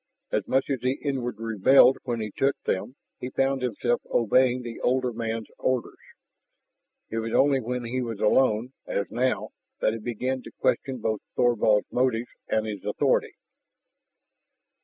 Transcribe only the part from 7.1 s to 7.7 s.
It was only